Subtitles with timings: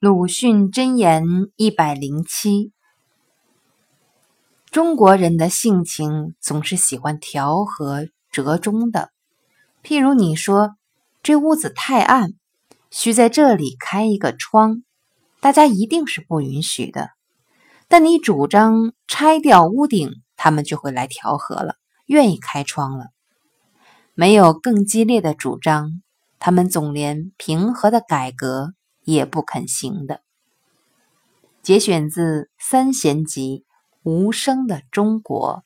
[0.00, 1.22] 鲁迅箴言
[1.56, 2.72] 一百零七：
[4.70, 9.10] 中国人的性情总是喜欢调和折中的。
[9.84, 10.74] 譬如你说
[11.22, 12.30] 这屋子太暗，
[12.90, 14.84] 需在这里开一个窗，
[15.38, 17.10] 大家一定是不允许的。
[17.86, 21.74] 但你主张拆掉屋顶，他们就会来调和了，
[22.06, 23.08] 愿意开窗了。
[24.14, 26.00] 没有更激烈的主张，
[26.38, 28.72] 他们总连平和的改革。
[29.04, 30.22] 也不肯行的。
[31.62, 33.64] 节选自《三贤集·
[34.10, 35.64] 无声的中国》。